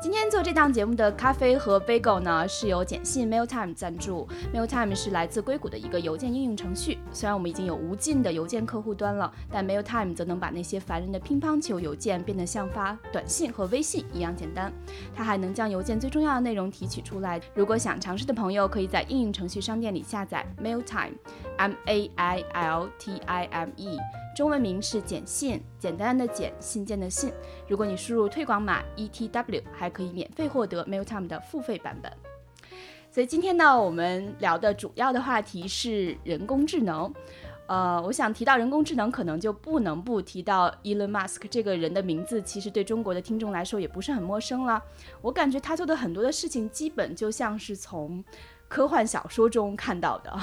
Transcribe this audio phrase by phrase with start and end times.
[0.00, 4.28] 今天做这档节目的咖啡和 bagel 呢，是由简信 Mailtime 赞助。
[4.54, 6.98] Mailtime 是来自硅谷的一个邮件应用程序。
[7.12, 14.72] 虽然我们已经有无尽的邮件客户端了，但 Mailtime 则能把那些烦人的乒乓球邮件变得像发短信和微信一样简单。
[15.16, 17.40] 它还能将邮件最重要的内容提取出来。
[17.52, 23.98] 如果想尝试的朋友，可以在应用程序商店里下载 Mailtime，M A I L T I M E。
[24.38, 27.32] 中文名是简信，简单的简，信件的信。
[27.66, 32.12] 如果你输入推广码 ETW，还可以免费获得 Mailtime 的付费版本。
[33.10, 37.12] 所以今天呢，我们聊的主要的话题是人工智能。
[37.66, 42.40] 呃，我想提到人工智能，可能就不能不提到 Elon Musk 这个人的名字。
[42.40, 44.80] 其实对中国的听众来说也不是很陌生了。
[45.20, 48.24] 我感觉他做的很多的事情，基本就像是从
[48.68, 50.38] 科幻小说中看到的。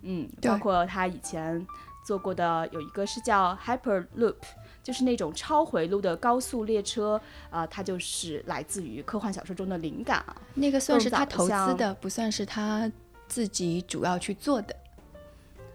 [0.00, 1.66] 嗯，包括他以前。
[2.10, 4.34] 做过的有一个是叫 Hyperloop，
[4.82, 10.34] 就是那种超回路的高速列车，啊，它就是来自于科幻小说中的灵感啊。
[10.54, 12.90] 那个算是他投资的，不算是他
[13.28, 14.74] 自己主要去做的。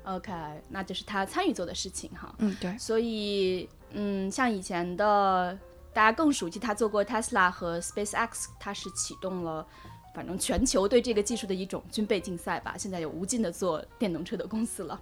[0.03, 0.33] OK，
[0.67, 2.36] 那就是他参与做的事情哈。
[2.39, 2.78] 嗯，对。
[2.78, 5.58] 所以，嗯，像以前的
[5.94, 9.66] 大家更熟悉，他做过 Tesla 和 SpaceX，他是启动了。
[10.13, 14.97] 反正全球对这个技术的一种军备竞赛吧，现在有无尽的做电动车的公司了。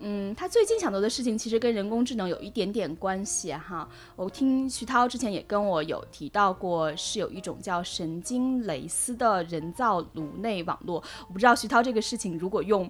[0.00, 3.88] 嗯，他最近想做的事情其实跟人工智能有一点点关系哈。
[4.14, 11.02] 我听徐涛之前也跟我有提到过，是有一种叫神经蕾丝的人造颅内网络。
[11.26, 12.88] 我不知道徐涛这个事情如果用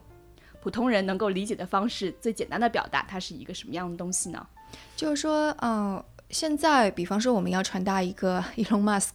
[0.60, 4.46] 普通人能够理解的方式，最简单的表达，它是一个什么样的东西呢？
[4.94, 6.02] 就是说，嗯。
[6.30, 9.10] 现在，比方说我们要传达一个 Elon Musk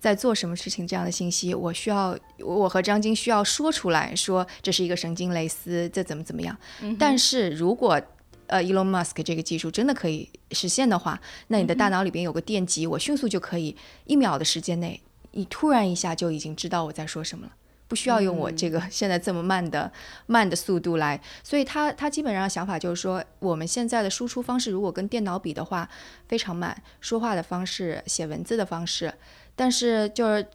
[0.00, 6.56] 在做什么事情这样的信息，我需要我和张晶需要说出来说这是一个神经蕾丝，这怎么怎么样。
[6.98, 8.00] 但是如果
[8.48, 15.00] 呃 Elon Musk 这个技术真的可以实现的话，那你的大脑里边有个电极，我迅速就可以一秒的时间内，
[15.32, 17.52] 你突然一下就已经知道我在说什么了。
[17.88, 19.90] 不需要用我这个现在这么慢的
[20.26, 25.88] 慢的速度来，所以他他基本上想法就是说，我们现在的输出方式如果跟电脑比的话，
[26.26, 29.14] 非常慢，说话的方式、写文字的方式，
[29.54, 30.46] 但是就是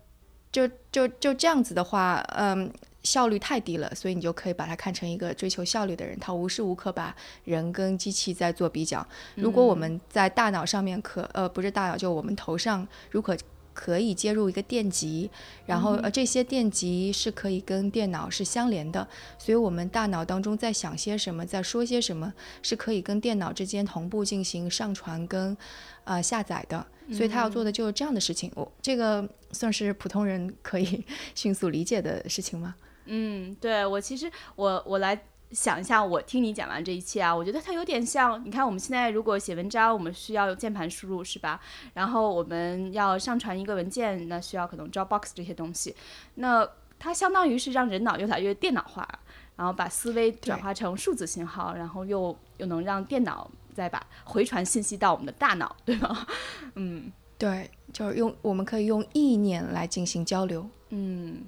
[0.51, 2.69] 就就就这样子的话，嗯，
[3.03, 7.15] 效率太低了，所以你就可以把它看成一个追求效率的人，他无时无刻把
[7.45, 9.07] 人跟机器在做比较。
[9.35, 13.37] 如果我们在大脑上面可呃不是大脑，就我们头上如果。
[13.73, 15.29] 可以接入一个电极，
[15.65, 25.55] 然后呃这些电极是可以跟电脑是相连的，所以我们大脑当中在想些什么，在说些什么，是可以跟电脑之间同步进行上传跟
[26.03, 26.85] 呃下载的。
[27.11, 28.51] 所以他要做的就是这样的事情。
[28.55, 31.03] 我这个算是普通人可以
[31.35, 32.75] 迅速理解的事情吗？
[33.05, 35.21] 嗯，对我其实我我来。
[35.51, 41.59] 想一下，我听你讲完这一切啊，我觉得它有点像，你看我们现在如果写文章，我们需要用键盘输入，是吧？
[41.93, 45.95] 然后我们要上传一个文件，那需要可能 Dropbox 这些东西，
[46.35, 46.67] 那
[46.97, 49.07] 它相当于是让人脑越来越电脑化，
[49.55, 56.25] 然后把思维转化成数字信号，然后又又能让电脑再把回传信息到我们的大脑，对吗？
[56.75, 61.43] 嗯，对，就是用我们可以用意念来进行交流，嗯。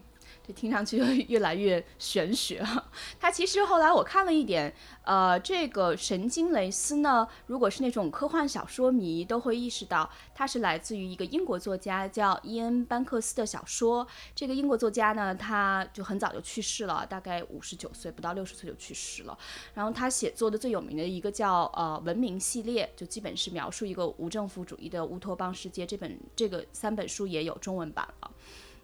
[0.45, 0.97] 这听上去
[1.29, 2.91] 越来越玄学了。
[3.19, 4.73] 它其实后来我看了一点，
[5.03, 14.05] 呃，这个神经蕾丝呢，如果是那种科幻小说迷，都会意识到它是来自于一个英国作家叫伊恩·班克斯的小说。
[14.35, 19.37] 这个英国作家呢，他就很早就去世了，大概五十九岁，不到六十岁就去世了。
[19.73, 25.85] 然后他写作的最有名的一个叫呃《文明》系列，就基本是描述一个无政府主义的乌托邦世界。
[25.85, 28.31] 这本这个三本书也有中文版了。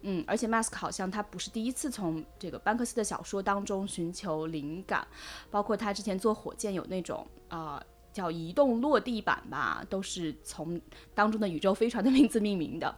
[0.02, 5.06] 嗯，而且 Mask 好像他不是第一次从这个班克斯的小说当中寻求灵感，
[5.50, 7.82] 包括他之前做火箭有那种啊
[8.12, 10.80] 叫移动落地板吧，都是从
[11.14, 12.94] 当中的宇宙飞船的名字命名的。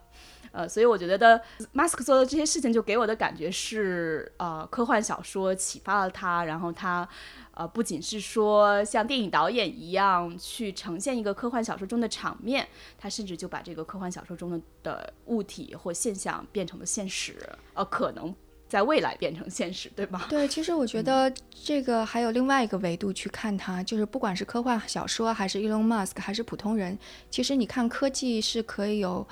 [0.52, 1.40] 呃，所以我觉得
[1.74, 7.08] Mask 做的这些事情，就给我的感觉是，呃，科幻小说启发了他，然后他。
[7.54, 12.66] 呃，不仅是说像电影导演一样去呈现一个科幻小说中的场面，
[12.96, 17.36] 他甚至就把这个科幻小说中的的物体或现象变成了现实，
[17.74, 18.34] 呃，可能
[18.68, 20.26] 在未来变成现实，对吧？
[20.30, 26.98] 对，其实我觉得这个还有另外一个维度去看它，就是不管是科幻小说，还是 Elon Musk，还是普通人，
[27.30, 29.26] 其实你看科技是可以有。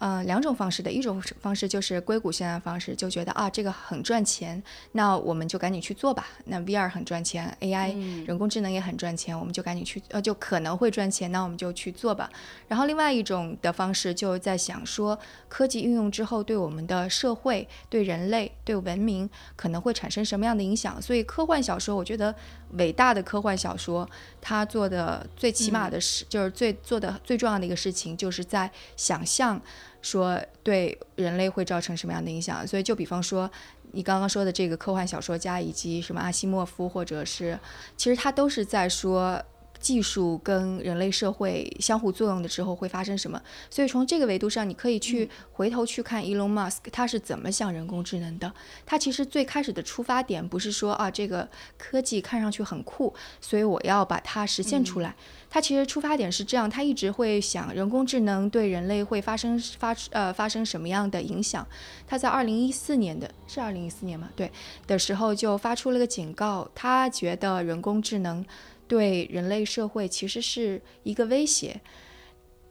[0.00, 4.60] 呃，两种方式的，一种方式就是硅谷现在方式，就觉得啊这个很赚钱，
[4.92, 6.26] 那我们就赶紧去做吧。
[6.46, 12.30] 那 VR 很赚钱，AI 人工智能也很赚钱，我们就赶紧去，呃，就可能会赚钱，那我们就去做吧。
[12.66, 15.18] 然后另外一种的方式就在想说，
[15.48, 21.00] 科技运用之后对我们的社会、对人类、对文明可能会产生什么样的影响。
[21.02, 22.34] 所以科幻小说，我觉得
[22.72, 24.08] 伟大的科幻小说，
[24.40, 29.60] 他做的最起码的事，就是最做的最重要的一个事情，就是在想象。
[30.02, 32.66] 说对人类会造成什么样的影响？
[32.66, 33.50] 所以就比方说
[33.92, 37.58] 你刚刚说的这个科幻小说家，以及什么阿西莫夫，或者是
[37.98, 39.42] 其实他都是在说。
[39.80, 43.40] 技术跟人类社会相互作用的时候会发生什么？
[43.70, 48.52] 所以从这个维度上，你可以去回头去看 Elon Musk 他是怎么想人工智能的。
[48.84, 51.48] 他其实最开始的出发点不是说啊这个
[51.78, 55.16] 科技看上去很酷，所以我要把它实现出来。
[55.48, 61.66] 他其实出发点是这样，他一直会想人工智能对人类会发生发呃发生什么样的影响。
[62.06, 64.28] 他在二零一四年的是二零一四年吗？
[64.36, 64.52] 对
[64.86, 68.44] 的时候就发出了个警告，他觉得人工智能。
[68.90, 71.80] 对人类社会其实是一个威胁，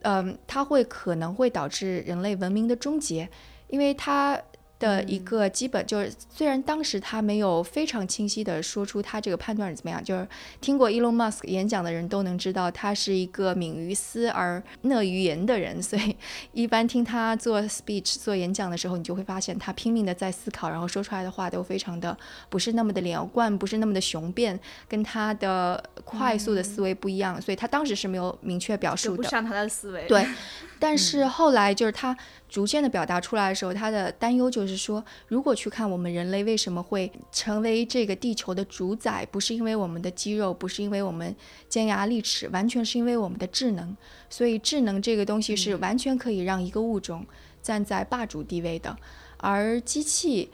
[0.02, 3.30] 嗯，它会可能会导致人类文明的终结，
[3.70, 4.38] 因为它。
[4.80, 10.28] 的一个基本就是，虽然当时他没有非常清晰的说出他这个判断是怎么样，就是
[10.62, 16.16] 听过 Elon Musk 演讲的人都能知道他是一个敏于思而讷于言的人，所以
[16.54, 22.18] 一般听他做 speech 做演讲的时候，你就会发现他拼命的在思考，然后说出来的话都非常的
[22.50, 30.26] 不是那么的连贯，不是那么的雄辩，跟他的快速的思维不一样，所以他当时是没有明确表述的，不上他的思维，对。
[30.80, 32.16] 但是后来就是他
[32.48, 41.36] 逐渐的表达出来的时候，他的担忧就是说，如果去看我们人类为什么会成为这个地球的主宰，不是因为我们的肌肉，不是因为我们
[41.68, 43.96] 尖牙利齿，完全是因为我们的智能。
[44.30, 47.26] 所以智能这个东西是完全可以让一个物种
[47.62, 48.96] 站在霸主地位的。
[49.38, 50.50] 而机器，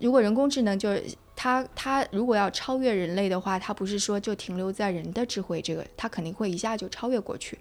[0.00, 7.58] 如果人工智能就是它，它如果要超越人类的话，它不是说就停留在人的智慧这个，它肯定会一下就超越过去。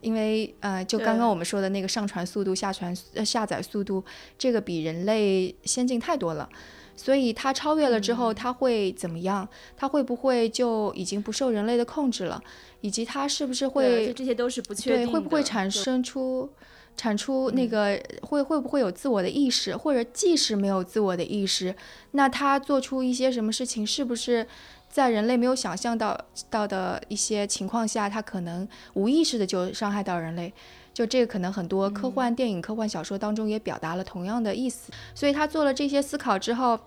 [0.00, 4.04] 因为呃，就刚刚我们说的那个上传速度、下传呃下载速度，
[4.38, 6.48] 这个比人类先进太多了，
[6.94, 9.48] 所以它超越了之后，它会怎么样？
[9.76, 12.40] 它会不会就已经不受人类的控制了？
[12.82, 14.12] 以及它是不是会？
[14.12, 15.06] 这些都是不确定。
[15.06, 16.48] 对，会不会产生出
[16.96, 19.76] 产出那个会会不会有自我的意识？
[19.76, 21.74] 或者即使没有自我的意识，
[22.12, 24.46] 那它做出一些什么事情，是不是？
[24.88, 26.18] 在人类没有想象到
[26.48, 30.52] 到的一些情况下，它可能无意识的就伤害到人类，
[30.94, 34.92] 就这个可能很多科幻电影、科幻小说当中也表达了同样的意思。
[35.14, 36.78] 所以他做了这些思考之后，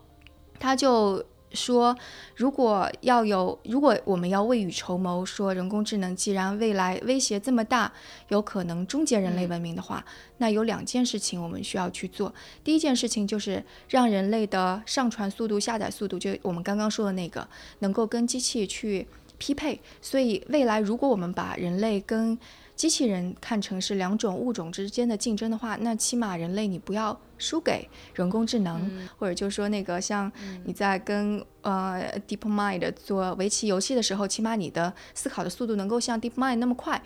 [0.60, 1.24] 他就。
[1.54, 1.98] 说，
[2.36, 7.92] 如果要有，如果我们要未雨绸缪，说人工智能既然未来威胁这么大，
[8.28, 10.04] 有可能终结人类文明的话，
[10.38, 12.34] 那有两件事情我们需要去做。
[12.64, 17.48] 第一件事情就是让人类的上传速度、下载速度，就我们刚刚说的那个，
[17.80, 19.08] 能够跟机器去
[19.38, 19.80] 匹配。
[20.02, 22.38] 所以未来如果我们把人类跟
[22.80, 30.32] 机器人看成是两种物种之间的竞争的话，那起码人类你不要输给人工智能，或者就是说那个像
[30.64, 37.02] 你在跟呃 DeepMind 做围棋游戏的时候，起码你的思考的速度能够像 DeepMind 那么快。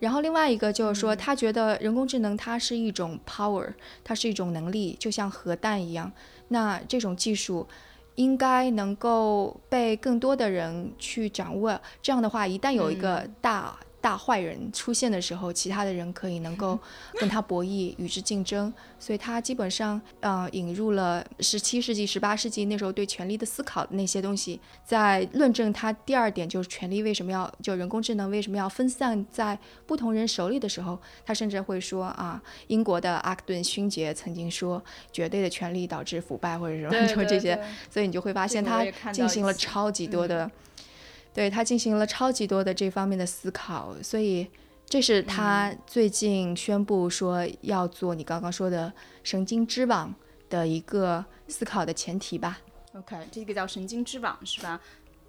[0.00, 3.72] 然后另外一个就是说，他觉得人工智能它是一种 power，
[4.02, 6.10] 它是一种能力，就像核弹一样。
[6.48, 7.64] 那这种技术
[8.16, 11.80] 应该能够被更多的人去掌握。
[12.02, 16.78] 这样的话，一旦有一个大大坏人出现的时候，其他的人可以能够
[17.18, 18.70] 跟他博弈，与之竞争。
[18.98, 34.82] 所以，他基本上，呃，引入了十七世纪、十八世纪那时候对权力的思考的那些东西，在论证他第二点就是权力为什么要就人工智能为什么要分散在不同人手里的时候，他甚至会说啊，英国的阿克顿勋爵曾经说，
[35.12, 40.50] 绝对的权力导致腐败或者什么说这些，所以你就会发现他进行了超级多的。
[41.32, 44.46] 对他进行了超级多的这方面的思考，所以
[44.86, 50.14] 这是他最近宣布说要做你刚刚说的神经织网
[50.50, 52.58] 的一个思考的前提吧。
[52.94, 54.80] OK，这个叫神经织网是吧？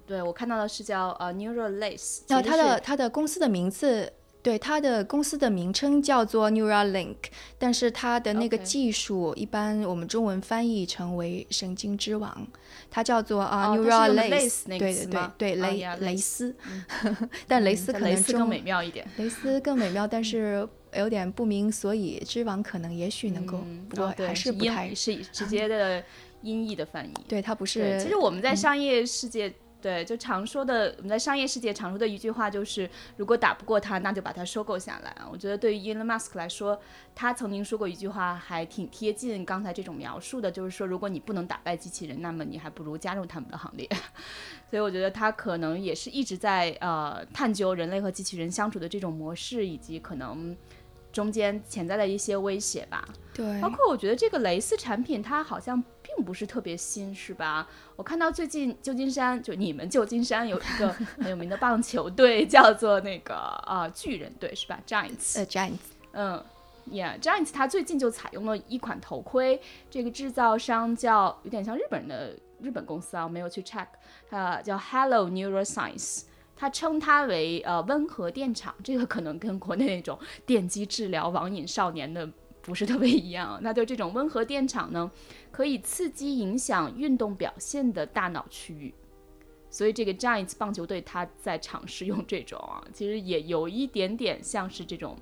[0.06, 4.12] 对我看到的是叫呃 Neural Lace 那他的他的公司的名字。
[4.44, 7.16] 对它的公司的名称叫做 Neuralink，
[7.58, 12.46] 但是它的那个技术一般我们中文翻译成为神经之网，
[12.90, 14.28] 它叫做啊 Neuralink，
[14.78, 16.54] 对对对对雷雷斯，
[17.48, 26.04] 但雷丝可能雷斯更美妙一点，雷丝更美妙，但是有点不明所以，之网可能也许能够，不过还是不太是直接的
[26.42, 29.50] 音译的翻译， 对它不是，其实我们在商业世界。
[29.84, 32.88] 对，就常说的，我们在商业世界常说的一句话就是，
[33.18, 35.28] 如果打不过他，那就把他收购下来啊。
[35.30, 36.80] 我觉得对于 Elon Musk 来说，
[37.14, 43.86] 他曾经说过一句话，还挺贴近刚才这种描述的，就是说，如果你不能打败机器人，那么你还不如加入他们的行列。
[44.70, 50.56] 所以我觉得他可能也是一直在呃探究人类和机器人相处的这种模式，以及可能。
[51.12, 55.80] 中间潜在的一些威胁吧，对，包括我觉得这个蕾丝产品它好像
[56.16, 57.66] 并不是特别新，是吧？
[57.96, 63.34] 我看到最近旧金山就你们旧金山有一个 很有名的棒球队，叫做那个
[63.66, 65.78] 呃巨人队，是吧？Giants，呃，Giants，
[66.12, 66.44] 嗯
[66.90, 73.86] ，Yeah，Giants，它最近就采用了一款头盔，这个制造商叫有点像日本人的日本公司啊，我没有去 check，
[74.30, 76.24] 它叫 Hello Neuroscience。
[76.56, 80.16] 它称它为呃温和电场，这个可能跟国内那种
[80.46, 82.30] 电击治疗网瘾少年的
[82.64, 83.58] 不是特别一样。
[83.62, 85.10] 那就这种温和电场呢，
[85.52, 88.92] 可以刺激影响运动表现的大脑区域。
[89.70, 95.16] 所以这个 Giants 棒球队他在尝试用这种啊，其实也有一点点像是这种。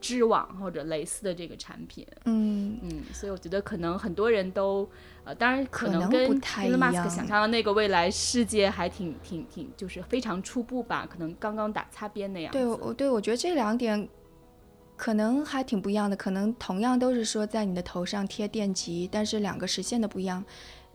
[0.00, 4.88] 织网或者蕾丝的这个产品，嗯嗯，所以我觉得可能很多人都，
[5.24, 12.52] 呃，当然可能跟 Elon Musk 想象的那个未来世界还挺挺挺，就是非常初步吧，可能刚刚打擦边那样。
[12.52, 14.08] 对，我对我觉得这两点
[14.98, 20.44] 可能还挺不一样的，可能同样都是说在你的头上贴电极，但是两个实现的不一样。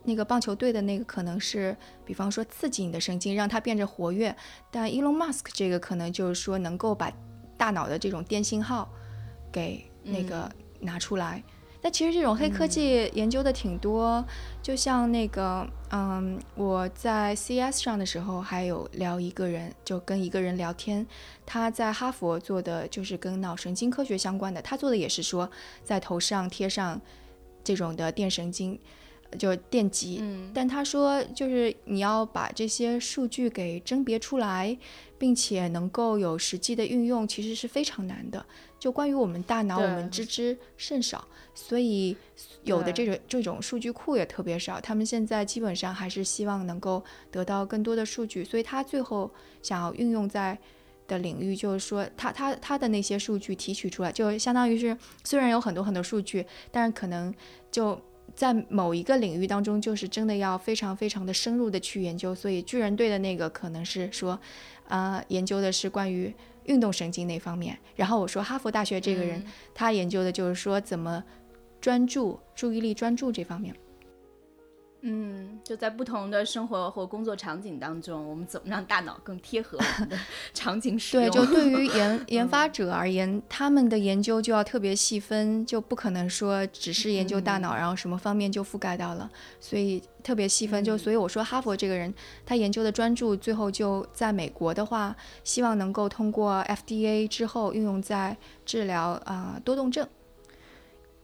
[0.03, 4.35] 那个棒球队的那个可能是，比方说刺激你的神经，让它变得活跃，
[4.69, 7.11] 但 Elon Musk 这个可能就是说能够把。
[7.55, 8.89] 大脑的这种电信号，
[9.49, 11.41] 给那个拿出来。
[11.83, 14.25] 那其实这种黑科技研究的挺多，
[14.61, 21.05] 就像那个，嗯，我在 CS 上的时候还有聊一个人，就跟一个人聊天，
[21.45, 25.51] 他在哈佛做的就是跟脑神经科学相关的，他做的也是说
[25.83, 26.99] 在头上贴上
[27.65, 28.79] 这种的电神经。
[29.35, 34.77] 就电极，嗯，但他说就是你要把这些数据给甄别出来，
[35.17, 38.45] 并且能够有实际的运用，其实是非常难的。
[38.79, 41.25] 就关于我们大脑，我们知之甚少，
[41.55, 42.15] 所以
[42.63, 44.79] 有的这种这种数据库也特别少。
[44.81, 50.57] 他们现在基本上还是希望能够得到更多的数据，所以他最后想要运用在
[51.07, 57.33] 的领域，就是说他他他的那些数据提取出来，就相当于是虽然有很多很多数据，但是可能
[57.71, 57.97] 就。
[58.35, 62.33] 在某一个领域当中，就是真的要非常非常的深入的去研究。
[62.33, 64.39] 所以巨人队的那个可能是说，
[64.87, 66.33] 呃，研究的是关于
[66.65, 67.77] 运动神经那方面。
[67.95, 71.23] 然后我说哈佛大学这个人，他研究的就是说怎么
[71.79, 73.75] 专注、注意力专注这方面。
[75.05, 80.17] 嗯，就在不同的生活或工作场景当中，我们怎么让大脑更贴合我们的
[80.55, 81.29] 场景使用？
[81.29, 89.29] 对，就对于研 研发者而言，他们的研究就要特别细分，就不可能说只是研究大脑，然后什么方面就覆盖到了，
[89.59, 90.81] 所以特别细分。
[90.81, 92.13] 就所以我说哈佛这个人，
[92.45, 100.07] 他研究的专注，最后就在美国的话，希望能够通过 FDA 之后运用在治疗啊多动症，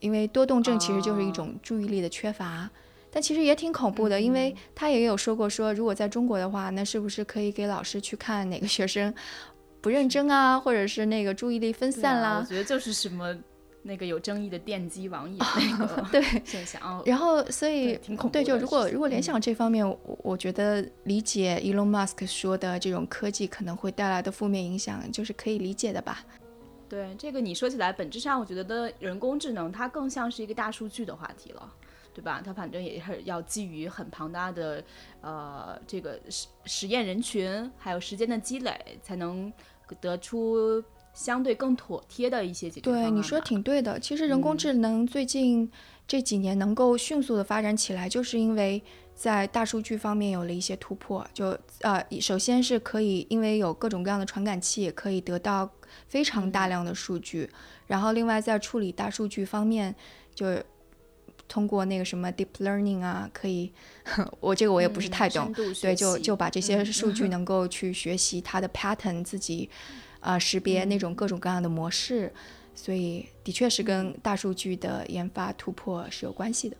[0.00, 2.68] 因为多动症其实就是一种注意力的缺乏。
[3.10, 9.12] 但其实也挺恐怖的，因为他也有说过，说如果在中国的话，那是不是可以给老师去看哪个学生
[9.80, 12.38] 不认真啊，或者是那个注意力分散啦？
[12.40, 13.36] 我觉得就是什么
[13.82, 17.02] 那个有争议的电击网瘾那个对 现象。
[17.06, 18.32] 然后所以挺恐怖。
[18.32, 26.24] 对，就如果如果联想这方面，我我觉得理解 Elon Musk 说的这种科技可能会带来的负面影响，就是可以理解的吧？
[26.88, 31.72] 对，这个你说起来，本质上我觉得的人工智能它更像是一个大数据的话题了。
[32.20, 32.42] 对吧？
[32.44, 34.84] 它反正也是要基于很庞大的，
[35.22, 39.50] 呃，这个实实验人群，还有时间的积累，才能
[40.02, 40.84] 得出
[41.14, 43.04] 相对更妥帖的一些解决方案。
[43.04, 43.98] 对，你说挺对的。
[43.98, 45.72] 其实人工智能最近
[46.06, 48.82] 这几年能够迅速的发展起来，就是因为
[49.14, 51.26] 在大数据方面有了一些突破。
[51.32, 55.70] 就呃，首先是可以因为有各种各样的传感器，可以得到
[56.06, 57.48] 非常大量的数据。
[57.86, 59.94] 然后另外在处理大数据方面，
[60.34, 60.46] 就
[61.50, 63.72] 通过那个什么 deep learning 啊，可以，
[64.38, 65.52] 我这个我也不是太懂，
[65.82, 69.68] 对，就就把这些数据 能够去学习它的 pattern，自己
[70.20, 72.32] 啊识别那种各种各样的模式，
[72.72, 76.76] 所以的确是跟大数据的研发突破是有关系的。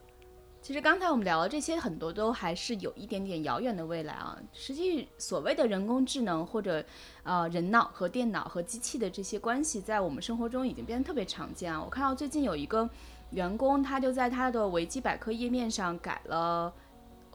[0.63, 4.39] 其实刚才我们聊的这些很多都还是有一点点遥远的未来啊。
[4.53, 6.85] 实际所谓的人工智能或者
[7.25, 11.83] 呃人脑和电脑和机器的这些关系，在我们生活中已经变得特别常见啊。
[11.83, 12.89] 我看到最近有一个。
[13.31, 16.73] 员工他就在他的维基百科页面上改了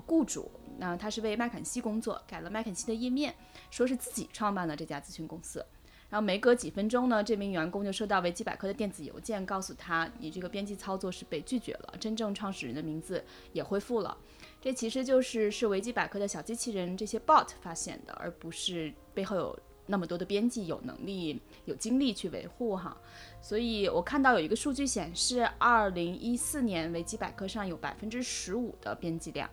[0.06, 3.34] 雇主，那他是为麦肯锡工作，改了麦肯锡的页面，
[3.72, 5.66] 说是自己创办了这家咨询公司。
[6.08, 14.16] 然后没隔几分钟呢，这名员工就收到维基百科的电子邮件，告诉他你这个编辑操作是被拒绝了，真正创始人的名字也恢复了。
[14.62, 22.96] 这其实就是是维基百科的小机器人这些 bot 发现的，而不是背后有那么多的编辑有能力、有精力去维护哈。
[23.42, 29.50] 所以我看到有一个数据显示，二零一四年维基百科上有百分之十五的编辑量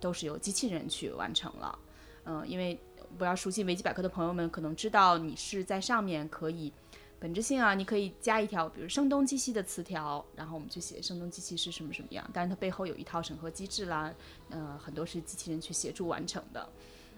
[0.00, 1.78] 都是由机器人去完成了。
[2.24, 2.78] 嗯，因为
[3.18, 6.72] 不要熟悉维基百科的朋友们可能知道，你是在上面可以。
[7.20, 12.28] 本质性啊，你可以加一条，比如声东击西的词条，然后我们去写声东击西是什么什么样。
[12.34, 14.12] 但是它背后有一套审核机制啦，
[14.50, 16.68] 呃，很多是机器人去协助完成的。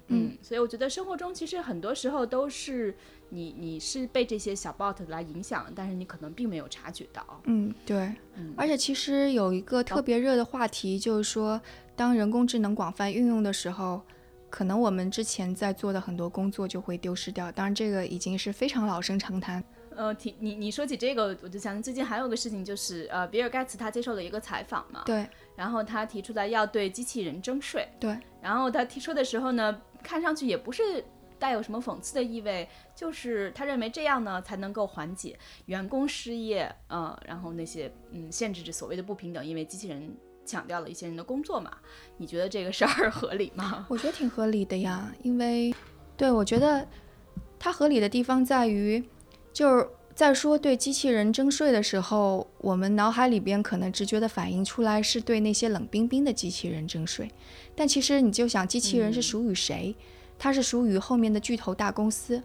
[0.08, 2.94] 嗯，所以我觉得生活中其实很多时候都是
[3.30, 7.24] 你你是被这些小 bot 来影响，但是你可能并没有察觉到。
[7.44, 8.12] 嗯，对。
[8.36, 11.60] 嗯而且其实有一个特别热的话题，就是说
[11.94, 14.00] 当人工智能广泛运用的时候，
[14.48, 17.50] 可能我们之前在做的很多工作就会丢失掉。
[17.50, 19.62] 当然，这个已经是非常老生常谈。
[19.96, 31.04] 呃，提你你说起这个，我就想最近还有个事情，就是呃，比尔盖茨他接受了一个采访嘛，对，然后他提出来要对机器人征税，对，然后他提出的时候呢，看上去也不是
[31.36, 41.76] 带有什么讽刺的意味，就是他认为这样呢才能够缓解员工失业，嗯，然后那些嗯限制着所谓的不平等，因为机器人抢掉了一些人的工作嘛，
[42.16, 43.84] 你觉得这个事儿合理吗？
[43.88, 45.74] 我觉得挺合理的呀，因为
[46.16, 46.86] 对我觉得
[47.58, 49.04] 它合理的地方在于。
[49.52, 57.30] 就是在说对机器人征税的时候，我们脑海里边可能直觉的反映出来是对那些冷冰冰的机器人征税，
[57.74, 59.94] 但其实你就想，机器人是属于谁？
[60.38, 62.42] 它是属于后面的巨头大公司，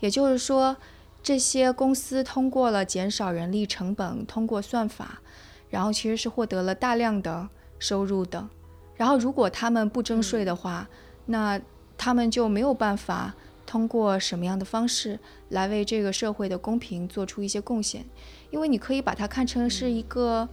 [0.00, 0.76] 也就是说，
[1.22, 5.22] 这些公司通过了减少人力成本，通过算法，
[5.70, 8.46] 然后其实是获得了大量的收入的。
[8.94, 10.86] 然后如果他们不征税的话，
[11.24, 11.58] 那
[11.96, 13.34] 他们就没有办法。
[13.66, 15.18] 通过什么样的方式
[15.50, 18.04] 来为这个社会的公平做出一些贡献？
[18.50, 20.48] 因为你可以把它看成是一个，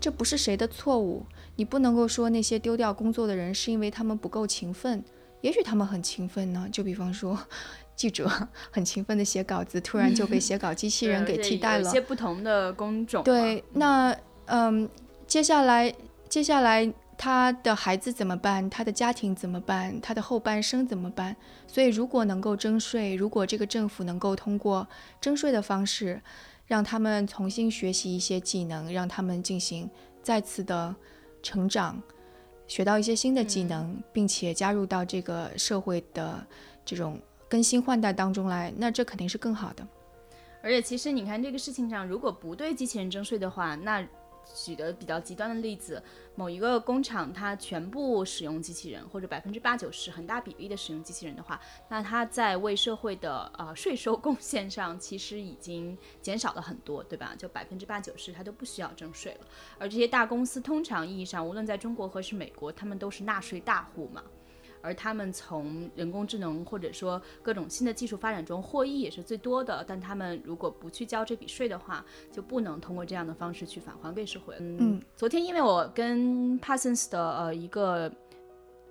[0.00, 1.24] 这不是谁的错误。
[1.54, 5.02] 你不能够说那些丢掉工作的人是因为他们不够勤奋，
[5.40, 6.68] 也许他们很勤奋呢。
[6.70, 7.38] 就比方说，
[7.94, 8.30] 记者
[8.70, 11.84] 很勤奋的写稿子，突然就被写稿机器 人给替代了。
[11.84, 13.22] 有些不同的工种。
[13.22, 14.14] 对，那
[14.46, 14.86] 嗯，
[15.26, 15.94] 接下来，
[16.28, 16.92] 接下来。
[17.18, 18.68] 他的孩子怎么办？
[18.68, 19.98] 他的家庭怎么办？
[20.00, 21.34] 他的后半生怎么办？
[21.66, 24.86] 所以，如果能够征税，如果这个政府能够通过
[25.20, 26.20] 征税的方式，
[26.66, 29.88] 让他们重新学习一些技能，让他们进行
[30.22, 30.94] 再次的
[31.42, 32.00] 成长，
[32.66, 36.46] 学到一些新的技能，并且加入到这个社会的
[36.84, 39.86] 这种更新换代当中来，那这肯定是更好的。
[40.62, 44.06] 而且，其实你看这个事情上，如果不对机器人征税的话，那。
[44.54, 46.02] 举的比较极端的例子，
[46.34, 57.34] 某一个工厂它全部使用机器人，或者百分之八九十很大比例的使用机器人的话，那它在为社会的呃税收贡献上其实已经减少了很多，对吧？
[57.36, 59.46] 就百分之八九十它都不需要征税了。
[59.78, 64.22] 而这些大公司通常意义上，无论在中国或是美国，他们都是纳税大户嘛。
[64.86, 74.54] 而他们从人工智能或者说各种新的技术发展中获益也是最多的，但他们如果不去交这笔税的话，就不能通过这样的方式去返还给社会。
[74.60, 78.08] 嗯，昨天因为我跟 Parsons 的呃一个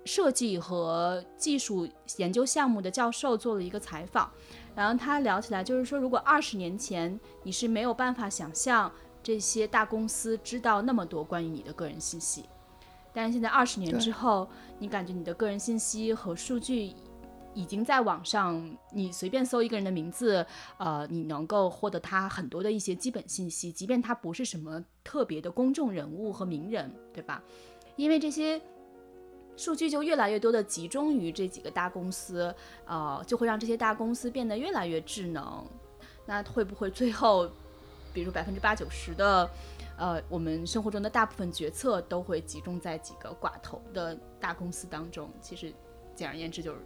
[0.04, 4.30] 设计和技术研究项目的教授做了一个采访，
[4.74, 12.44] 然后他聊起来就是说，如果二十年前你是没有办法想象这些大公司知道那么多关于你的个人信息。
[13.16, 14.46] 但是现在二十年之后，
[14.78, 16.92] 你感觉你的个人信息和数据
[17.54, 20.44] 已经在网上，你随便搜一个人的名字，
[20.76, 27.42] 呃，你能够获得他很多的一些基本信息，即便他不是什么特别的公众人物和名人，对吧？
[27.96, 28.60] 因为这些
[29.56, 35.66] 数据就越来越多的集中于这几个大公司，呃，就会让这些大公司变得越来越智能。
[36.26, 37.48] 那会不会最后，
[38.12, 39.48] 比如百分之八九十的？
[39.96, 45.30] 呃，我们生活中的大部分决策都会集中在几个寡头的大公司当中。
[45.40, 45.72] 其实，
[46.14, 46.78] 简而言之，就是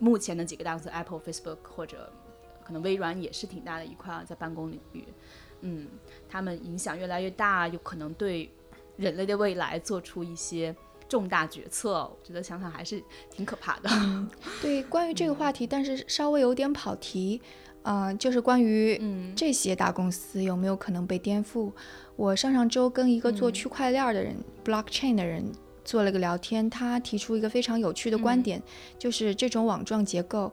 [0.00, 2.12] 目前的几个大公司，Apple、Facebook 或者
[2.62, 5.04] 可能微软也是挺大的一块，在办公领域，
[5.62, 5.88] 嗯，
[6.28, 8.52] 他们影响越来越大，有可能对
[8.96, 10.74] 人类的未来做出一些
[11.08, 11.92] 重大决策。
[12.04, 13.88] 我觉得想想还是挺可怕的。
[14.60, 17.40] 对，关于这个话题，但是稍微有点跑题。
[17.88, 19.00] 嗯，就是关于
[19.36, 21.70] 这些大公司有没有可能被颠覆？
[22.16, 25.44] 我上上周跟一个做区块链的人，blockchain 的人
[25.84, 28.60] 做了个聊天，他提出一个非常有趣的观点，
[28.98, 30.50] 就是这种网状结构，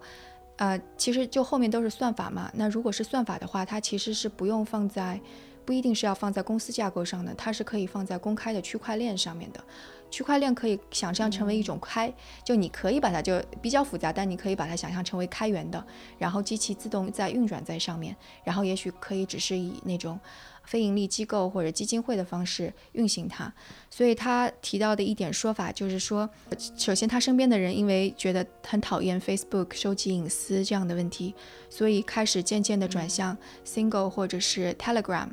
[0.58, 2.52] 呃，其实就后面都是算法嘛。
[2.54, 5.18] 那如果是算法的话，它其实是不用放在，
[5.64, 9.64] 不一定是要放在公司架构上的，它是可以放在公开的区块链上面的。
[10.12, 15.84] 区块链可以想象成为一种开，就你可以把它就比较复杂，但你可以把它想象成为开源的，
[16.20, 20.20] 然后机器自动在运转在上面，然后也许可以只是以那种。
[20.66, 23.54] 非盈利机构或者基金会的方式运行它，
[23.90, 26.30] 所以他提到的一点说法就是说，
[26.78, 31.36] 首先他身边的人因为觉得很讨厌 Facebook 收集隐私这样的问题，
[31.70, 35.30] 所以开始渐渐的转向 Single 或者是 Telegram。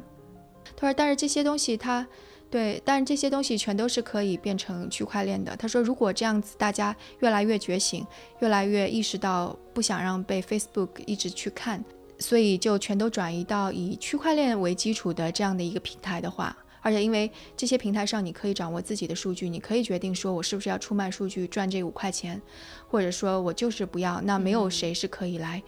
[0.76, 2.06] 他说，但是这些东西他
[2.50, 5.54] 对，但是这些东西全都是可以变成区块链的。
[5.56, 8.04] 他说，如果这样子大家越来越觉醒，
[8.40, 11.84] 越来越意识到不想让被 Facebook 一直去看。
[12.20, 22.40] 所以就全都转移到以区块链为基础的这样的一个平台的话，而且因为这些平台上你可以掌握自己的数据，你可以决定说我是不是要出卖数据赚这五块钱，
[22.88, 25.62] 或者说我就是不要，那没有谁是可以来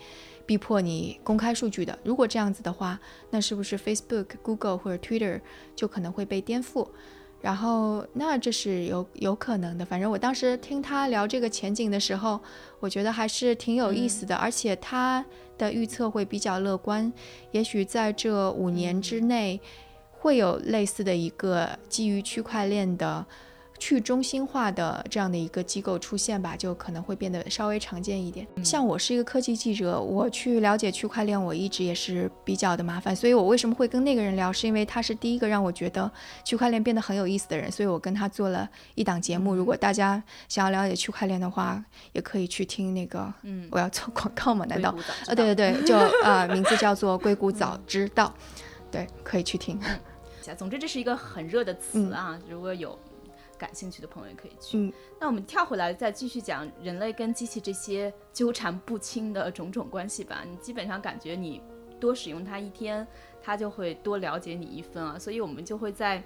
[0.45, 1.99] 逼迫你公开数据的。
[2.05, 5.41] 如果这样子的话，那是不是 Facebook、Google 或者 Twitter
[5.75, 6.88] 就可能会被颠覆？
[7.42, 9.85] 然后，那这是有有可能的。
[9.85, 12.40] 反正我当时听他聊这个前景的时候，
[12.78, 15.24] 我觉得还是挺有意思的，而且他
[15.59, 17.12] 的预测会比较乐观。
[17.50, 19.61] 也许在这五年之内，
[20.12, 23.26] 会有类似的一个基于区块链的。
[23.83, 28.47] 去中心化的这样的一个机构出现吧，就可能会变得稍微常见一点。
[28.62, 33.14] 像我是一个科技记者，我去了解区块链，我一直也是比较的麻烦。
[33.14, 36.09] 所以我为什么会跟那个人聊，是因为他是第一个让我觉得
[36.45, 39.53] 区块链变得很有意思的人，所以我跟他做了一档节目。
[39.53, 43.35] 如果大家想要了解区块链的话，也可以去听那个。
[43.42, 44.64] 嗯，我要做广告吗？
[44.68, 44.95] 难道？
[45.27, 48.33] 呃，对对对，就 呃，名字叫做《硅谷早知道》，
[48.92, 49.81] 对，可以去听。
[50.57, 52.97] 总之，这是一个很热的词啊，如果有。
[53.62, 54.77] 感兴趣的朋友也可以去。
[54.77, 60.42] 嗯，那我们跳回来再继续讲人类跟机器这些纠缠不清的种种关系吧。
[60.44, 61.62] 你基本上感觉你
[62.01, 63.07] 多使用它一天，
[63.40, 65.16] 它就会多了解你一分啊。
[65.16, 66.20] 所以我们就会在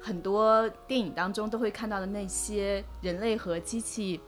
[0.00, 4.20] 很多电影当中都会看到的那些人类和机器，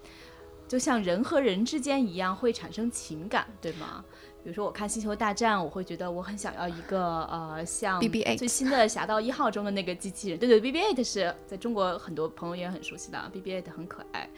[0.68, 4.04] 就像人和人之间一样会产生情感，对吗？
[4.44, 10.38] 比如说，我看《星球大战》，我会觉得我很想要一个呃，像 BB 最新的《侠盗一号》中的那个机器人。
[10.38, 14.28] 对对，BB-8 是在中国很多朋友也很熟悉的，BB-8 很可爱，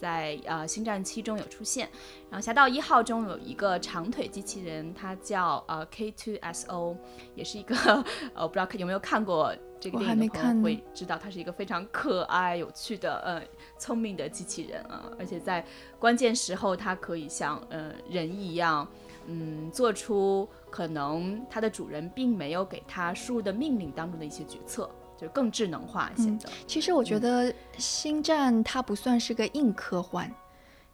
[0.00, 1.88] 在呃《星战七》中有出现。
[2.28, 6.96] 然后《侠盗一号》中有一个长腿机器人，它叫呃 K2SO，
[7.36, 7.76] 也是一个
[8.34, 13.40] 呃，不知道有没有看过这个电影的朋友会知道，它是一个非常可爱、有趣的呃
[13.78, 15.64] 聪明的机器人啊，而且在
[16.00, 18.88] 关键时候，它可以像呃人一样。
[19.26, 26.50] 嗯，做出可能它的主人并没有给它输入的命令当中的一些决策，就是更智能化一些的。
[26.66, 30.30] 其实我觉得《星战》它不算是个硬科幻，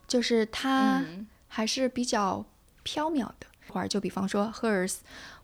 [0.07, 1.03] 就是它
[1.47, 2.45] 还是比较
[2.85, 3.47] 缥缈的。
[3.71, 4.93] 或者就比方说《Hers》，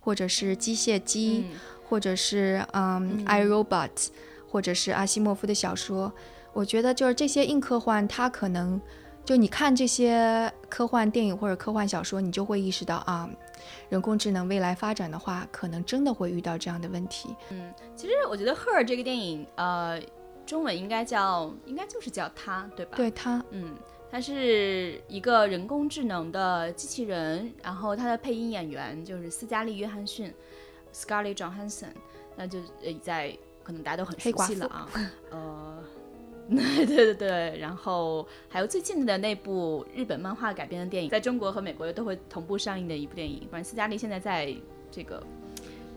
[0.01, 1.45] 或者是机械姬，
[1.89, 3.91] 或者是嗯《I Robot》，
[4.49, 6.11] 或者是阿西莫夫的小说，
[6.55, 8.81] 我觉得就是这些硬科幻，它可能。
[9.25, 13.29] 就你看这些科幻电影或者科幻小说，你就会意识到啊，
[13.89, 17.35] 人工智能未来发展的话，可能真的会遇到这样的问题。
[17.49, 19.99] 嗯，其实我觉得《Her》这个电影，呃，
[20.45, 22.97] 中文应该叫，应该就是叫它，对吧？
[22.99, 23.75] 对它，嗯，
[24.11, 30.31] 它是一个人工智能的机器人，然后它的配音演员就是斯嘉丽·约翰逊
[30.93, 31.95] （Scarlett Johansson），
[32.37, 34.87] 那就呃在可能大家都很熟悉了啊，
[35.31, 35.83] 呃。
[36.51, 43.49] 对对对，然后还有最近的那部日本漫画改编的电影，在中国和美国都会同步上映的一部电影。
[43.51, 44.55] 反正斯嘉丽现在在
[44.91, 45.27] 这个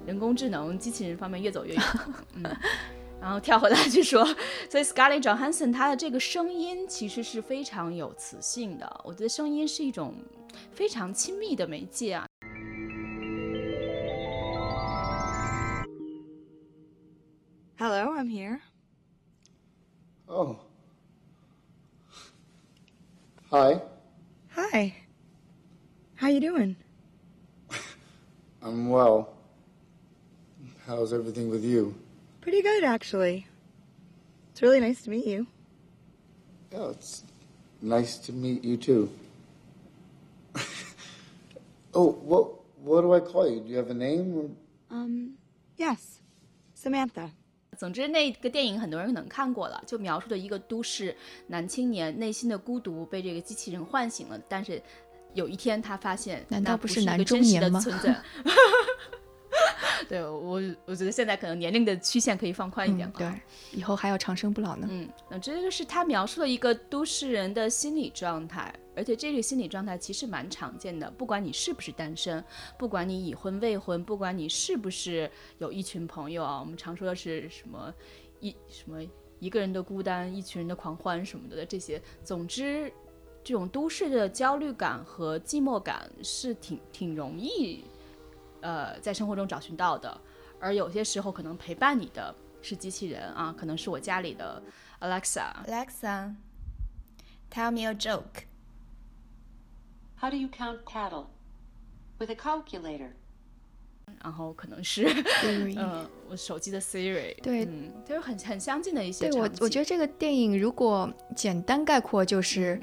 [0.06, 1.84] 人工智能机器人方面越走越远。
[2.36, 2.44] 嗯，
[3.20, 4.24] 然后跳回来去说，
[4.70, 9.02] 所以 Scarlett Johansson 她的这个声音其实是非常有磁性的。
[9.04, 10.16] 我觉得声音是一种
[10.72, 12.26] 非常亲密的媒介啊。
[17.78, 18.62] Hello, I'm here.
[20.30, 20.60] Oh.
[23.50, 23.82] Hi.
[24.50, 24.94] Hi.
[26.16, 26.76] How you doing?
[28.62, 29.34] I'm well.
[30.86, 31.96] How's everything with you?
[32.42, 33.48] Pretty good, actually.
[34.52, 35.48] It's really nice to meet you.
[36.74, 37.24] Yeah, it's
[37.82, 39.10] nice to meet you too.
[41.94, 43.62] oh, what what do I call you?
[43.62, 44.38] Do you have a name?
[44.38, 44.96] Or...
[44.96, 45.36] Um,
[45.78, 46.20] yes,
[46.74, 47.32] Samantha.
[47.78, 51.16] 总之，那个电影很多人可能看过了，就描述的一个都市
[51.48, 54.82] 男青年内心的孤独被这个机器人唤醒了，但是
[55.34, 57.80] 有一天他发现，难道不是男中年吗？
[60.08, 63.32] 对我，我觉得现在可能年龄的曲线可以放宽一点，对，
[63.72, 64.88] 以后还要长生不老呢。
[64.90, 72.44] 嗯，那这就是他描述了一个都市人的心理状态，而且这个心理状态其实蛮常见的，不管你是不是单身，
[72.78, 77.94] 不管你已婚未婚，不管你是不是有一群朋友啊，我们常说的是什么
[78.40, 79.02] 一什么
[79.40, 82.02] 一个人的孤单，一群人的狂欢什么的这些。
[82.24, 82.92] 总之，
[83.44, 87.84] 这种都市的焦虑感和寂寞感是挺挺容易，
[88.62, 90.20] 呃，在生活中找寻到的。
[90.60, 94.62] 而有些时候，可能陪伴你的是机器人啊，可能是我家里的
[95.02, 95.54] Alexa。
[95.66, 96.34] Alexa,
[97.52, 98.46] tell me a joke.
[100.20, 101.26] How do you count cattle?
[102.20, 103.12] With a calculator.
[104.24, 105.06] 然后可能是
[105.44, 112.82] 嗯，我手机的 Siri，对嗯，就是很很相近的一些对我，我觉得这个电影如果简单概括，就是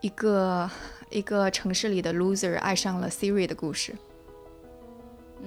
[0.00, 0.70] 一个
[1.10, 3.94] 一个城市里的 loser 爱上了 Siri 的故事。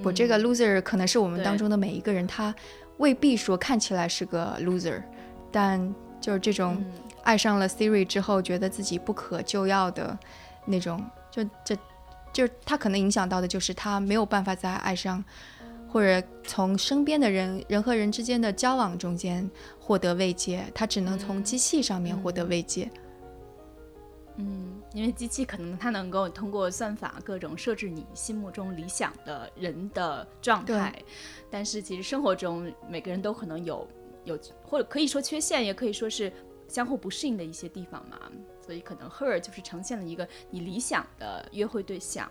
[0.02, 2.54] 我这个 loser 可能是我们当中的每一个人，他
[2.98, 5.02] 未必说看起来是个 loser，
[5.50, 6.92] 但就是这种嗯。
[7.26, 10.16] 爱上了 Siri 之后，觉得自己不可救药的
[10.64, 11.76] 那种，就这
[12.32, 15.24] 就是他可能影响到的就是他没有办法再爱上，
[15.88, 22.88] 或者从身边的人人和人之间的交往中间获得慰藉，他只能从机器上面获得慰藉。
[22.94, 23.00] 嗯，
[24.92, 31.02] 因为机器可能它能够通过算法各种设置你心目中理想的人的状态，
[31.50, 33.86] 但是其实生活中每个人都可能有
[34.24, 36.32] 有或者可以说缺陷，也可以说是
[36.68, 38.20] 相互不适应的一些地方嘛。
[38.60, 42.28] 所以可能 Her 就是呈现了一个你理想的约会对象，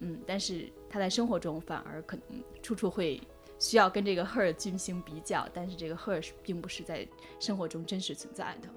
[0.00, 3.20] 嗯，但是他在生活中反而可能处处会
[3.60, 7.06] 需要跟这个 Her 进行比较，但是这个 Her 并不是在
[7.38, 8.68] 生活中真实存在的。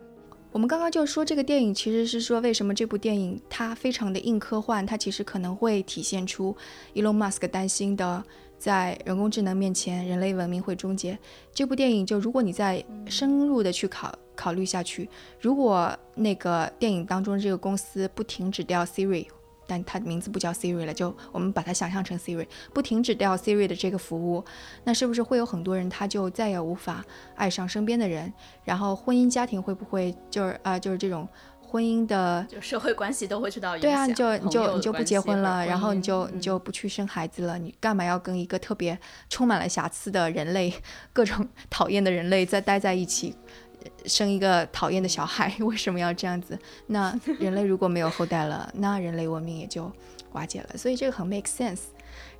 [0.51, 6.55] 我们刚刚就说这个电影其实是说为什么这部电影它非常的硬科幻，它其实可能会体现出
[6.95, 8.23] Elon Musk 担心的，
[8.57, 11.17] 在人工智能面前人类文明会终结。
[11.53, 15.07] 这部电影就如果你再深入的去考考虑下去，
[15.39, 19.27] 如果那个电影当中这个公司不停止掉 Siri。
[19.69, 24.43] 但它名字不叫 Siri 了，就我们把它想象成 Siri，不停止掉 Siri 的这个服务，
[24.83, 27.05] 那是不是会有很多人他就再也无法
[27.35, 28.33] 爱上身边的人？
[28.65, 31.27] 然后婚姻家庭会不会就是啊、呃就是这种
[31.61, 33.91] 婚姻的就社会关系都会受到影响。
[33.91, 38.97] 对啊，你就你就你就不结婚了，然后你就你嗯就不去生孩子了，你干嘛要跟一个特别
[39.29, 40.73] 充满了瑕疵的人类，
[41.13, 43.35] 各种 讨厌的人类再待在一起？
[43.83, 46.57] 呃生一个讨厌的小孩， 为什么要这样子？
[46.87, 49.91] 那 人类如果没有后代了，那人类文明也就
[50.33, 50.77] 瓦解了。
[50.77, 51.81] 所以这个很 make sense。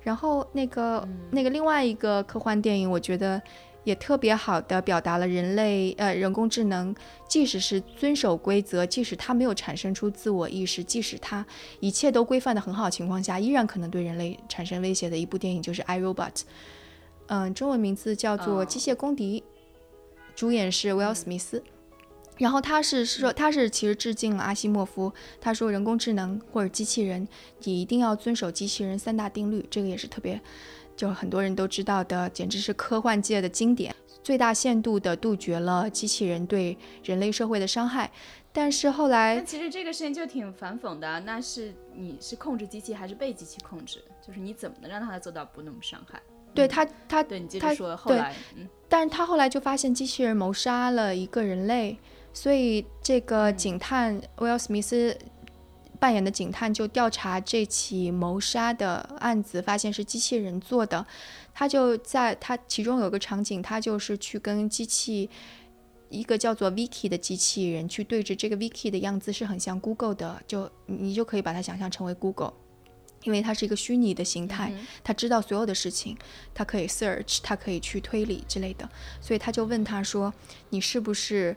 [0.02, 3.40] 然后那个、嗯那个另外一个科幻电影，我觉得
[3.84, 6.94] 也特别好的表达了人类呃人工智能，
[7.28, 11.44] 即使是遵守规则，即使它没有产生出自我意识，即使它
[11.80, 16.32] 一切都规范的很好情况下，依然可能对人类产生威胁的一部电影就是《I Robot》。
[17.26, 19.40] 嗯，中文名字叫做哦《机械公敌》，
[20.34, 21.62] 主演是威尔·史密斯。
[22.38, 25.12] 然后他是说，他是其实致敬了阿西莫夫。
[25.40, 27.28] 他说，人工智能或者机器人，
[27.64, 29.66] 你一定要遵守机器人三大定律。
[29.70, 30.40] 这个也是特别，
[30.96, 38.10] 就很多人都知道的，简直是科幻界的经典，最大限度的杜绝了机器人对人类社会的伤害。
[38.52, 44.02] 但是后来但，其实这个事情就挺反讽的啊，那是你是控制机器还是被机器控制？
[44.26, 46.18] 就是你怎么能让它做到不那么伤害？
[46.54, 51.98] 对他，他对你接他着说，后对来嗯，但是他后来就发现机器人谋杀了一个人类，
[52.32, 55.16] 所以这个警探威尔·史密斯
[55.98, 61.06] 扮演的警探就调查这起谋杀的案子，发现是机器人做的。
[61.52, 65.28] 他就在他其中有个场景，他就是去跟机器
[66.08, 68.34] 一个叫做 Vicky 的机器人去对峙。
[68.34, 72.54] 这个 Vicky 的样子是很像 Google 的，就你就可以把它想象成为 Google。
[73.24, 74.72] 因为它是一个虚拟的形态，
[75.04, 76.16] 他知道所有的事情，
[76.54, 78.88] 他可以 search，他可以去推理之类的，
[79.20, 80.32] 所以他就问他说
[80.70, 81.56] ：“你是不是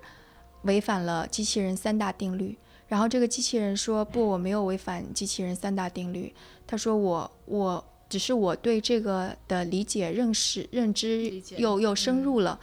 [0.64, 6.34] 违反了机器人三大定律？”然后这个机器人说：“不，我没有违反机器人三大定律。”
[6.68, 12.60] 他说：“我我只是我对这个的理解、认识、认知又又深入了，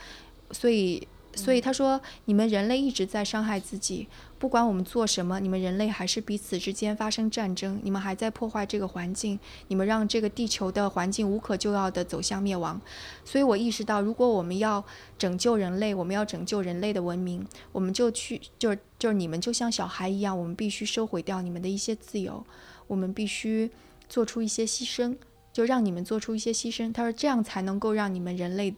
[0.53, 9.39] 所以所以他说，你们人类一直在伤害自己，不管我们做什么，你们人类还是彼此之间发生战争，你们还在破坏这个环境，
[9.69, 12.81] 你们让这个地球的环境无可救药的走向灭亡。
[13.25, 14.85] 所以我意识到，如果我们要
[15.17, 22.45] 拯救人类，我们要拯救人类的文明，我们就去，就是就是你们就像小孩一样，我们必须收回掉你们的一些自由，
[22.87, 23.71] 我们必须
[24.09, 25.17] 做出一些牺牲，
[25.53, 26.93] 就让你们做出一些牺牲。
[26.93, 28.75] 他说这样才能够让你们人类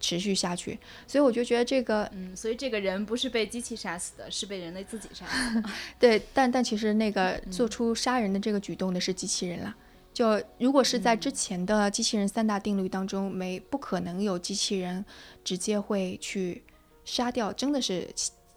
[0.00, 0.78] 持续下去。
[1.06, 5.68] 所以我就觉得这个嗯，所以这个人不是被机器杀死的，是被人类自己杀死的。
[5.98, 9.74] 对，但但其实那个做出杀人的这个举动的是机器人啦。
[10.14, 15.04] 就如果是在之前的机器人三大定律当中，没不可能有机器人
[15.44, 16.64] 直接会去
[17.04, 18.08] 杀掉，真的是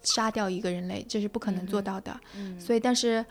[0.02, 2.18] 杀掉一个人类，这是不可能做到的。
[2.58, 3.24] 所以，但是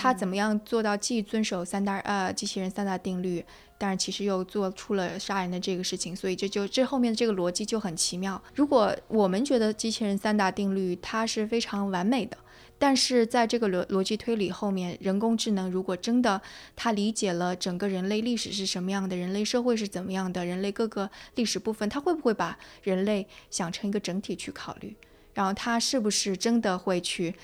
[0.00, 3.44] 它怎么样做到既遵守三大呃机器人三大定律，
[3.76, 8.40] 但是其实又做出了杀人的这个事情，所以这就这后面的这个逻辑就很奇妙。
[8.54, 12.38] 如果我们觉得机器人三大定律它是非常完美的，
[12.78, 16.40] 但是在这个逻逻辑推理后面，人工智能如果真的
[16.76, 24.94] 它理解了整个人类历史是什么样的，人类社会是怎么样的，人类各个历史部分，它会不会把人类想成一个整体去考虑？
[25.34, 27.34] 然后它是不是真的会去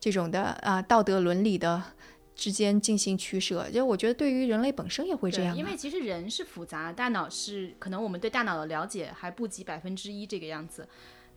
[0.00, 1.82] 这种的啊、道德伦理的
[2.34, 3.68] 之间进行取舍？
[3.70, 10.88] 就我觉得对于人类本身也会这，样、啊，因为其实人是复杂，大脑是可能我们对大脑的了解还不及百分之一这个样子。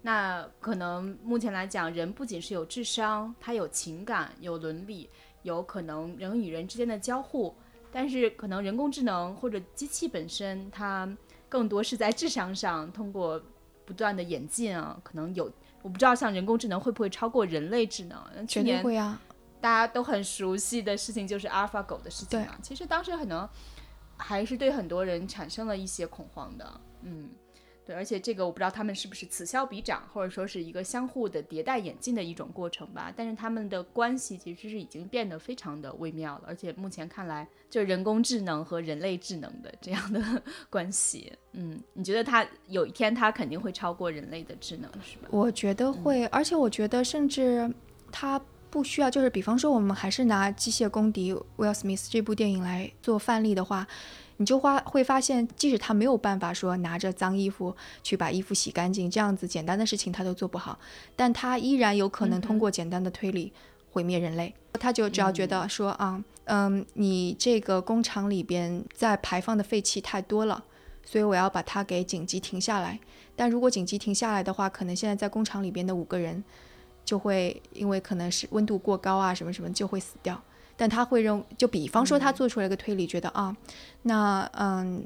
[0.02, 5.10] 那可能目前来讲，人不仅是有智商，他有情感、有伦理，
[5.44, 7.54] 有可能人与人之间的交互，
[7.92, 11.10] 但是可能人工智能或者机器本身，它
[11.50, 13.42] 更多是在智商上通过
[13.86, 18.48] 不断的演进啊，可能有我不知道像人工智能会不会超过人类智能？
[18.48, 19.20] 去年会啊。
[19.60, 22.58] 大家都很熟悉的事情就是 AlphaGo 的事情嘛。
[22.62, 23.48] 其实当时可能
[24.16, 27.30] 还是对很多人产生了一些恐慌的，嗯，
[27.86, 33.14] 对，而且这个我不知道他们是不是此消彼长，或者说是一个相互的迭代演进的一种过程吧。
[33.16, 41.32] 但是他们的关系其实是已经变得非常的微妙了，而且目前看来就是人工智能和人类智能的这样的关系。
[41.54, 45.30] 嗯，你觉得它有一天它肯定会超过人类的智能是吧？
[45.32, 47.72] 我觉得会，而且我觉得甚至
[48.12, 53.88] 它不需要，就是比方说我们还是拿《机械公敌》Will Smith 这部电影来做范例的话，
[54.38, 60.78] 你就花会发现，即使他没有办法说拿着脏衣服去把衣服洗干净，这样子简单的事情他都做不好，
[61.16, 63.52] 但他依然有可能通过简单的推理
[63.92, 64.54] 毁灭人类。
[64.74, 70.64] 他就只要觉得说啊，嗯，你这个工厂里边在排放的废气太多了。
[71.10, 73.00] 所以我要把它给紧急停下来。
[73.34, 76.44] 但如果紧急停下来的话，可能现在在工厂里边的五个人
[77.08, 80.40] 就会因为可能是温度过高啊什么什么就会死掉。
[80.80, 83.56] 但他会认，就比方说他做出来一个推理，觉得啊，
[84.04, 85.04] 那嗯，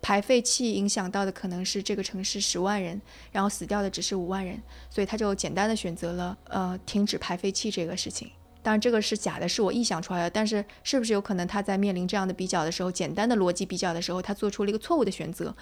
[0.00, 4.60] 排废气影响到的可能是这个城市十万人，然后死掉的只是五万人，
[4.90, 8.28] 所以他就简单的选择了呃停止排废气这个事情。
[8.64, 10.30] 当然这个是假的，是我臆想出来的。
[10.30, 15.54] 但是是不是有可能他在面临这样的比较的时候，简单的逻辑比较的时候，他做出了一个错误的选择？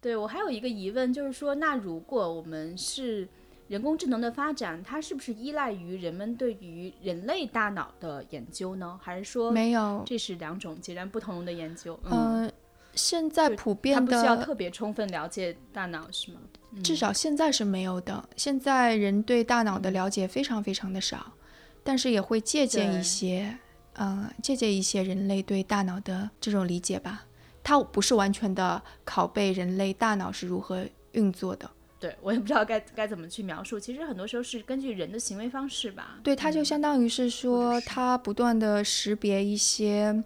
[0.00, 3.28] 对我还有一个疑问，就是说，那如果我们是
[3.68, 8.98] 人工智能的发展，它是不是依赖于人们对于人类大脑的研究呢？
[9.02, 11.98] 还是说没有，这是两种截然不同的研究？
[12.04, 12.52] 嗯、呃，
[12.94, 16.40] 现在普遍它不需要，特别充分了解大脑是吗？
[16.82, 18.26] 至少现在是没有的。
[18.36, 21.32] 现在人对大脑的了解非常非常的少，
[21.84, 23.58] 但是也会借鉴一些，
[23.92, 27.26] 呃，借鉴一些人类对大脑的这种理解吧。
[27.62, 31.70] 它不是完全的拷贝人类大脑是如何运作的。
[32.00, 33.78] 对我也不知道该该怎么去描述。
[33.78, 36.20] 其实很多时候是根据人的行为方式吧。
[36.22, 40.22] 对，它就相当于是说，是它不断的识别一些，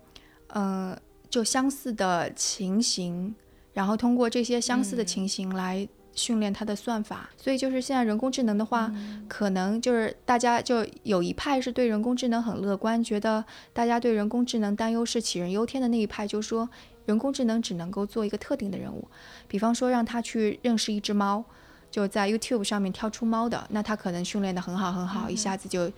[0.48, 0.94] 呃，
[1.30, 3.34] 就相似的情形，
[3.72, 7.30] 然后通过这些相似的情形来训练它的算法。
[7.38, 8.92] 所以就是现在人工智能的话，
[9.26, 16.68] 可能就是大家就有一派是对人工智能很乐观，觉得大家对人工智能担忧是杞人忧天的那一派，就说
[17.06, 19.08] 人工智能只能够做一个特定的任务，
[19.48, 21.42] 比方说让它去认识一只猫。
[21.92, 25.92] 就在 YouTube 上面挑出猫的，那它可能训练的很好很好，一下子就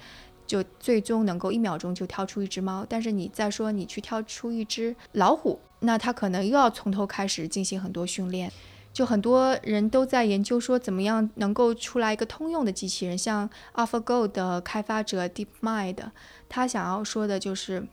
[0.46, 2.85] 就最终能够一秒钟就挑出一只猫。
[2.87, 8.52] 但是你再说你去挑出一只老虎，那它可能又要从头开始进行很多训练。
[8.92, 15.98] 就很多人都在研究说怎么样能够出来一个通用的机器人，像 AlphaGo 的开发者 DeepMind，
[16.48, 17.87] 他想要说的就是。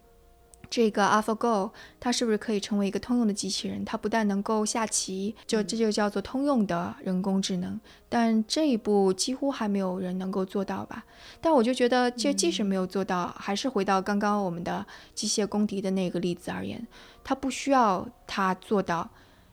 [0.71, 3.83] 这个 AlphaGo 它是不是可以成为一个通用的机器人？
[3.83, 7.77] 它不但能够下棋，就这就叫做通用的人工智能。
[8.07, 11.03] 但这一步几乎还没有人能够做到吧？
[11.41, 16.87] 但我就觉得，这即使没有做到，还是回到刚刚我们的机械公敌的那个例子而言，
[17.21, 19.09] 它不需要它做到，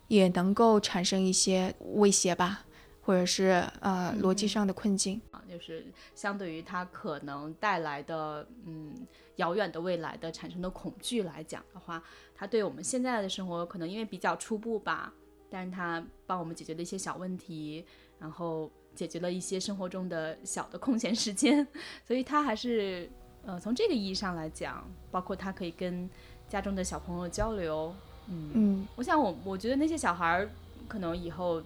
[0.07, 2.65] 也能够产生一些威胁吧，
[3.09, 5.19] 或者是呃逻辑上的困境。
[5.31, 8.95] 啊，就是相对于它可能带来的嗯
[9.37, 12.03] 遥远的未来的产生的恐惧来讲的话，
[12.35, 15.11] 它对我们现在的生活可能因为比较初步吧，
[15.49, 17.83] 但是它帮我们解决了一些小问题，
[18.19, 21.67] 然后解决了一些生活中的小的空闲时间，
[22.07, 23.09] 所以它还是
[23.47, 26.07] 呃从这个意义上来讲，包括它可以跟
[26.47, 27.95] 家中的小朋友交流，
[28.29, 30.51] 嗯，嗯，我想我我觉得那些小孩儿
[30.87, 31.63] 可能以后。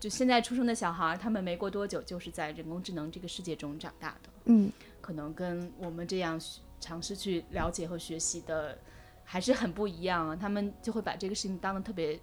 [0.00, 6.40] 就现在出生的小孩儿，他们没过多久就是在人工智能这个世界中长大的，嗯，可能跟我们这样
[6.80, 8.78] 尝试去了解和学习的
[9.24, 10.36] 还是很不一样啊。
[10.36, 12.18] 他们就会把这个事情当得特别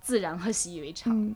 [0.00, 1.14] 自然和习以为常。
[1.14, 1.34] 嗯，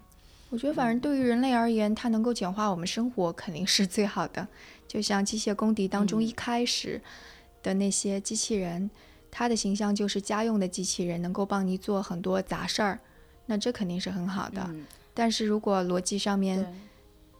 [0.51, 4.47] 我觉得反正对于人类而言，它能够简化我们生活肯定是最好的。
[4.89, 7.01] 就像《机械公敌》当中嗯一开始，
[7.63, 8.91] 的那些机器人，
[9.31, 13.01] 它的形象就是家用的机器人，能够帮你做很多杂事儿，
[13.47, 14.65] 那这肯定是很好的。
[14.69, 14.85] 嗯，
[15.15, 16.75] 但是如果逻辑上面，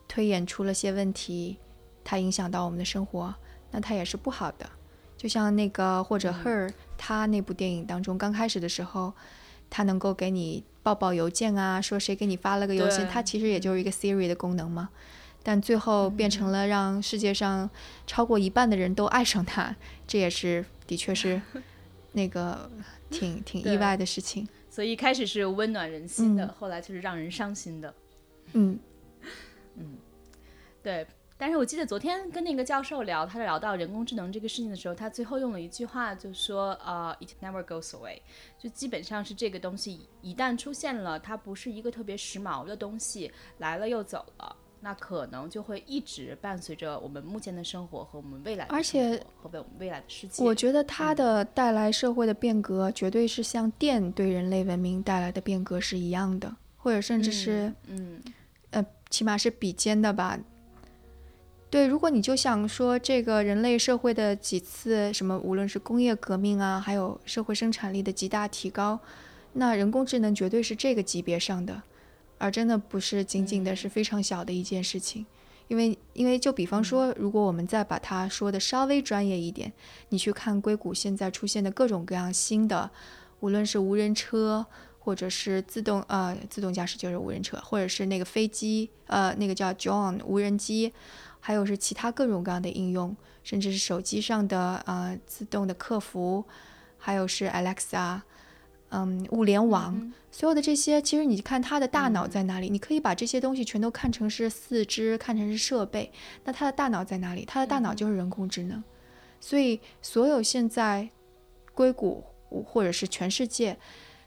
[0.07, 1.59] 推演出了些问题，
[2.05, 3.35] 它影响到我们的生活，
[3.73, 4.71] 那它也是不好的。
[5.17, 9.13] 就像那个或者 Her，他那部电影当中，刚开始的时候，
[9.71, 14.91] 他能够给你报报邮件啊，说谁给你发了个邮件，对它其实也就是一个 Siri 的功能嘛。
[15.43, 17.69] 但最后变成了让世界上
[18.07, 19.75] 超过一半的人都爱上他，
[20.07, 21.41] 这也是的确是
[22.13, 22.71] 那个
[23.11, 24.47] 挺挺意外的事情。
[24.75, 27.95] 所以一开始是温暖人心的，嗯后来就是让人伤心的。
[28.55, 28.77] 嗯，
[30.83, 31.07] 对，
[31.39, 38.19] 但是我记得昨天跟那个教授聊，他聊到人工智能这个事情的时候，他最后用了一句话，就说呃、i t never goes away，
[38.59, 44.57] 就基本上是这个东西一旦出现了，它不是一个特别时髦的东西，来了又走了。
[44.85, 50.45] 那可能就会一直伴随着我们目前的生活和我们未来的而且生活和我们未来的世界。
[50.45, 58.23] 我觉得它的带来社会的变革，绝对是像电对人类文明带来的变革是一样的，或者甚至是、嗯
[58.73, 60.39] 呃，起码是比肩的吧。
[61.71, 69.01] 对，如果你就想说这个人类社会的几次什么，无论是工业革命啊，还有社会生产力的极大提高，
[69.55, 71.83] 那人工智能绝对是这个级别上的，
[72.39, 75.27] 而真的不是仅仅的是非常小的一件事情。
[75.69, 79.73] 因为，因为就比方说，如果我们再把它说的稍微专业一点，
[80.11, 82.91] 你去看硅谷现在出现的各种各样新的，
[83.41, 84.67] 无论是无人车，
[84.99, 90.93] 或者是自动呃自动驾驶就是无人车，或者是那个飞机呃那个叫 John 无人机，
[91.41, 96.45] 还有是其他各种各样的应用，甚至是手机上的呃自动的客服，
[96.99, 98.21] 还有是 Alexa，
[98.91, 102.69] 嗯物联网，所有的这些，其实你看他的大脑在哪里？
[102.69, 106.11] 你可以把这些东西全都看成是四肢，看成是设备，
[106.43, 107.45] 那他的大脑在哪里？
[107.45, 108.83] 他的大脑就是人工智能。
[109.39, 111.09] 所以，所有现在
[111.73, 112.25] 硅谷
[112.67, 113.79] 或者是全世界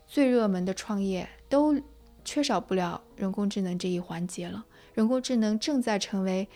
[0.07, 1.77] 最热门的创业，都
[2.23, 4.65] 缺少不了人工智能这一环节了。
[4.93, 6.47] 人工智能正在成为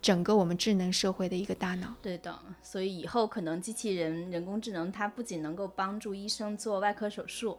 [0.00, 1.92] 整个我们智能社会的一个大脑。
[2.00, 7.58] 对的，所以以后可能机器人、人工智能，它不仅能够帮助医生做外科手术，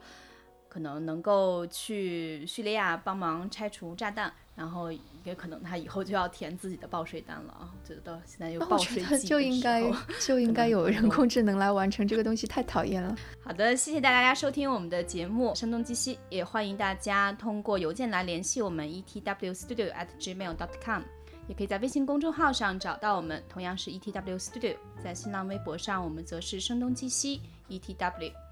[0.70, 4.92] 可能能够去叙利亚帮忙拆除炸弹，然后
[5.24, 7.74] 也可能他以后就要填自己的报税单了啊！
[7.84, 9.84] 觉得现在又报税季就应该
[10.20, 13.16] 就 应该有人工智能来完成这个东西，太讨厌了。
[13.44, 21.02] 好的，谢谢大家收听我们的节目《声东击西》，也欢迎大家通过邮件来联系我们 etwstudio at gmail dot com，
[21.48, 28.47] 也可以在微信公众号上找到我们，同样是 etw studio，在新浪微博上我们则是声东击西 etw。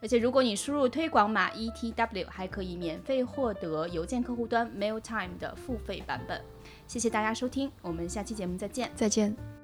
[0.00, 6.40] 而且如果你输入推广码 etw，还可以免费获得邮件客户端 MailTime 的付费版本。
[6.86, 8.90] 谢谢大家收听，我们下期节目再见。
[8.94, 9.57] 再见。